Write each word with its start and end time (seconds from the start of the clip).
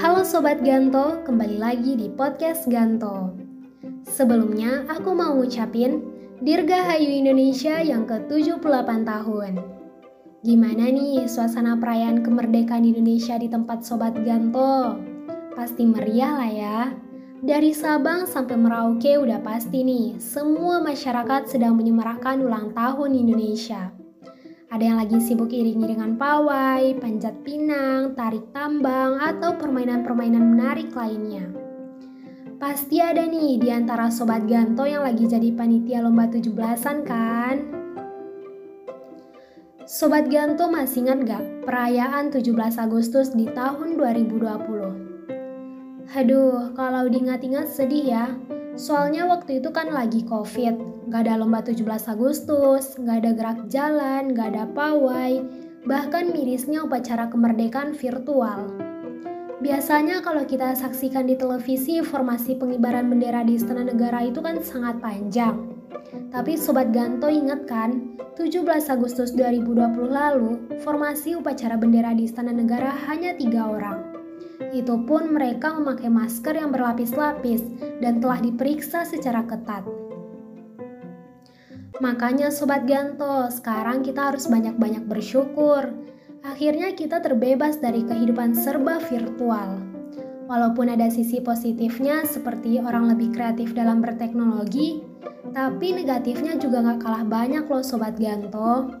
Halo 0.00 0.24
Sobat 0.24 0.64
Ganto, 0.64 1.20
kembali 1.28 1.60
lagi 1.60 1.92
di 1.92 2.08
podcast 2.08 2.64
Ganto. 2.72 3.36
Sebelumnya, 4.08 4.88
aku 4.88 5.12
mau 5.12 5.36
ngucapin 5.36 6.00
Dirgahayu 6.40 7.20
Indonesia 7.20 7.84
yang 7.84 8.08
ke-78 8.08 8.88
tahun. 9.04 9.60
Gimana 10.40 10.88
nih 10.88 11.28
suasana 11.28 11.76
perayaan 11.76 12.24
kemerdekaan 12.24 12.88
Indonesia 12.88 13.36
di 13.36 13.52
tempat 13.52 13.84
Sobat 13.84 14.16
Ganto? 14.24 14.96
Pasti 15.52 15.84
meriah 15.84 16.32
lah 16.32 16.48
ya. 16.48 16.78
Dari 17.44 17.76
Sabang 17.76 18.24
sampai 18.24 18.56
Merauke 18.56 19.20
udah 19.20 19.44
pasti 19.44 19.84
nih, 19.84 20.16
semua 20.16 20.80
masyarakat 20.80 21.44
sedang 21.44 21.76
menyemarakan 21.76 22.48
ulang 22.48 22.72
tahun 22.72 23.20
Indonesia. 23.20 23.99
Ada 24.70 24.86
yang 24.86 25.02
lagi 25.02 25.18
sibuk 25.18 25.50
iring-iringan 25.50 26.14
pawai, 26.14 26.94
panjat 27.02 27.34
pinang, 27.42 28.14
tarik 28.14 28.54
tambang, 28.54 29.18
atau 29.18 29.58
permainan-permainan 29.58 30.54
menarik 30.54 30.94
lainnya. 30.94 31.50
Pasti 32.54 33.02
ada 33.02 33.26
nih 33.26 33.58
di 33.58 33.66
antara 33.66 34.14
sobat 34.14 34.46
Ganto 34.46 34.86
yang 34.86 35.02
lagi 35.02 35.26
jadi 35.26 35.50
panitia 35.58 36.06
lomba 36.06 36.30
17-an 36.30 37.02
kan? 37.02 37.56
Sobat 39.90 40.30
Ganto 40.30 40.70
masih 40.70 41.02
ingat 41.02 41.18
gak 41.26 41.66
perayaan 41.66 42.30
17 42.30 42.54
Agustus 42.78 43.34
di 43.34 43.50
tahun 43.50 43.98
2020? 43.98 46.14
Haduh, 46.14 46.78
kalau 46.78 47.10
diingat-ingat 47.10 47.66
sedih 47.66 48.06
ya. 48.06 48.38
Soalnya 48.80 49.28
waktu 49.28 49.60
itu 49.60 49.68
kan 49.76 49.92
lagi 49.92 50.24
covid, 50.24 51.04
gak 51.12 51.28
ada 51.28 51.36
lomba 51.36 51.60
17 51.60 51.84
Agustus, 51.84 52.96
gak 52.96 53.20
ada 53.20 53.36
gerak 53.36 53.60
jalan, 53.68 54.32
gak 54.32 54.56
ada 54.56 54.64
pawai, 54.72 55.44
bahkan 55.84 56.32
mirisnya 56.32 56.88
upacara 56.88 57.28
kemerdekaan 57.28 57.92
virtual. 57.92 58.72
Biasanya 59.60 60.24
kalau 60.24 60.48
kita 60.48 60.72
saksikan 60.72 61.28
di 61.28 61.36
televisi 61.36 62.00
formasi 62.00 62.56
pengibaran 62.56 63.12
bendera 63.12 63.44
di 63.44 63.60
Istana 63.60 63.84
Negara 63.84 64.24
itu 64.24 64.40
kan 64.40 64.56
sangat 64.64 64.96
panjang. 65.04 65.76
Tapi 66.32 66.56
Sobat 66.56 66.88
Ganto 66.88 67.28
ingat 67.28 67.68
kan, 67.68 68.16
17 68.40 68.64
Agustus 68.88 69.36
2020 69.36 70.08
lalu, 70.08 70.56
formasi 70.80 71.36
upacara 71.36 71.76
bendera 71.76 72.16
di 72.16 72.24
Istana 72.24 72.56
Negara 72.56 72.96
hanya 73.12 73.36
tiga 73.36 73.68
orang. 73.68 74.09
Itu 74.68 75.00
pun 75.08 75.32
mereka 75.32 75.72
memakai 75.72 76.12
masker 76.12 76.60
yang 76.60 76.68
berlapis-lapis 76.68 77.64
dan 78.04 78.20
telah 78.20 78.44
diperiksa 78.44 79.08
secara 79.08 79.40
ketat. 79.48 79.88
Makanya 82.00 82.48
Sobat 82.48 82.88
Ganto, 82.88 83.48
sekarang 83.52 84.00
kita 84.00 84.32
harus 84.32 84.48
banyak-banyak 84.48 85.04
bersyukur. 85.04 85.92
Akhirnya 86.40 86.96
kita 86.96 87.20
terbebas 87.20 87.76
dari 87.76 88.04
kehidupan 88.04 88.56
serba 88.56 88.96
virtual. 89.04 89.80
Walaupun 90.48 90.88
ada 90.88 91.12
sisi 91.12 91.44
positifnya 91.44 92.24
seperti 92.24 92.80
orang 92.80 93.12
lebih 93.12 93.36
kreatif 93.36 93.76
dalam 93.76 94.00
berteknologi, 94.00 95.04
tapi 95.52 95.92
negatifnya 95.92 96.56
juga 96.56 96.80
gak 96.80 97.04
kalah 97.04 97.24
banyak 97.28 97.68
loh 97.68 97.84
Sobat 97.84 98.16
Ganto. 98.16 98.96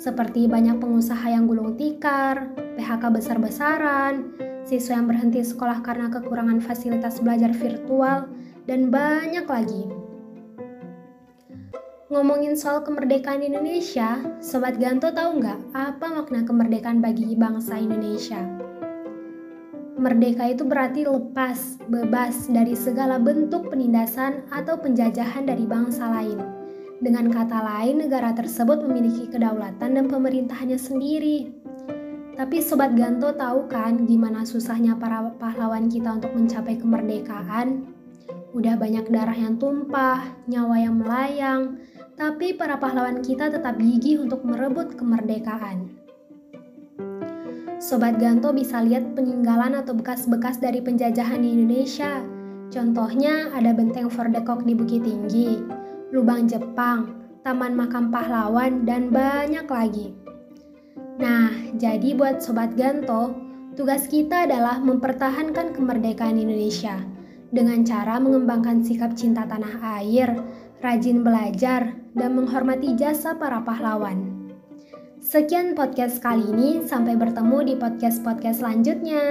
Seperti 0.00 0.48
banyak 0.48 0.80
pengusaha 0.80 1.26
yang 1.28 1.44
gulung 1.44 1.76
tikar, 1.76 2.54
PHK 2.78 3.02
besar-besaran, 3.12 4.30
siswa 4.68 5.00
yang 5.00 5.08
berhenti 5.08 5.40
sekolah 5.40 5.80
karena 5.80 6.12
kekurangan 6.12 6.60
fasilitas 6.60 7.24
belajar 7.24 7.56
virtual, 7.56 8.28
dan 8.68 8.92
banyak 8.92 9.48
lagi. 9.48 9.88
Ngomongin 12.12 12.56
soal 12.56 12.84
kemerdekaan 12.84 13.40
Indonesia, 13.44 14.20
Sobat 14.40 14.76
Ganto 14.76 15.12
tahu 15.12 15.40
nggak 15.40 15.76
apa 15.76 16.06
makna 16.12 16.44
kemerdekaan 16.44 17.00
bagi 17.00 17.36
bangsa 17.36 17.80
Indonesia? 17.80 18.44
Merdeka 19.98 20.46
itu 20.48 20.62
berarti 20.62 21.04
lepas, 21.04 21.82
bebas 21.90 22.46
dari 22.48 22.72
segala 22.78 23.18
bentuk 23.18 23.66
penindasan 23.66 24.46
atau 24.48 24.78
penjajahan 24.78 25.42
dari 25.42 25.66
bangsa 25.66 26.06
lain. 26.06 26.38
Dengan 27.02 27.28
kata 27.30 27.58
lain, 27.60 28.06
negara 28.06 28.30
tersebut 28.30 28.82
memiliki 28.82 29.26
kedaulatan 29.26 29.98
dan 29.98 30.06
pemerintahannya 30.06 30.78
sendiri. 30.78 31.50
Tapi 32.38 32.62
Sobat 32.62 32.94
Ganto 32.94 33.34
tahu 33.34 33.66
kan 33.66 34.06
gimana 34.06 34.46
susahnya 34.46 34.94
para 34.94 35.26
pahlawan 35.42 35.90
kita 35.90 36.22
untuk 36.22 36.38
mencapai 36.38 36.78
kemerdekaan? 36.78 37.82
Udah 38.54 38.78
banyak 38.78 39.10
darah 39.10 39.34
yang 39.34 39.58
tumpah, 39.58 40.22
nyawa 40.46 40.78
yang 40.78 41.02
melayang, 41.02 41.82
tapi 42.14 42.54
para 42.54 42.78
pahlawan 42.78 43.26
kita 43.26 43.50
tetap 43.50 43.74
gigih 43.82 44.22
untuk 44.22 44.46
merebut 44.46 44.94
kemerdekaan. 44.94 45.98
Sobat 47.82 48.22
Ganto 48.22 48.54
bisa 48.54 48.86
lihat 48.86 49.18
peninggalan 49.18 49.74
atau 49.74 49.98
bekas-bekas 49.98 50.62
dari 50.62 50.78
penjajahan 50.78 51.42
di 51.42 51.58
Indonesia. 51.58 52.22
Contohnya 52.70 53.50
ada 53.50 53.74
Benteng 53.74 54.14
Fordekok 54.14 54.62
di 54.62 54.78
Bukit 54.78 55.02
Tinggi, 55.02 55.58
Lubang 56.14 56.46
Jepang, 56.46 57.18
Taman 57.42 57.74
Makam 57.74 58.14
Pahlawan, 58.14 58.86
dan 58.86 59.10
banyak 59.10 59.66
lagi. 59.66 60.27
Nah, 61.18 61.50
jadi 61.74 62.14
buat 62.14 62.38
Sobat 62.38 62.78
Ganto, 62.78 63.34
tugas 63.74 64.06
kita 64.06 64.46
adalah 64.46 64.78
mempertahankan 64.78 65.74
kemerdekaan 65.74 66.38
Indonesia 66.38 67.02
dengan 67.50 67.82
cara 67.82 68.22
mengembangkan 68.22 68.86
sikap 68.86 69.18
cinta 69.18 69.42
tanah 69.42 69.98
air, 69.98 70.30
rajin 70.78 71.26
belajar, 71.26 71.98
dan 72.14 72.38
menghormati 72.38 72.94
jasa 72.94 73.34
para 73.34 73.58
pahlawan. 73.66 74.46
Sekian 75.18 75.74
podcast 75.74 76.22
kali 76.22 76.54
ini, 76.54 76.86
sampai 76.86 77.18
bertemu 77.18 77.66
di 77.66 77.74
podcast-podcast 77.74 78.62
selanjutnya. 78.62 79.26